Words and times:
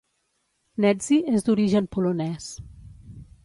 Nedzi 0.85 1.19
és 1.39 1.47
d'origen 1.49 1.91
polonès. 1.97 2.51